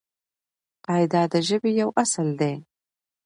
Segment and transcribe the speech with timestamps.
[0.85, 2.55] قاعده د ژبې یو اصل دئ.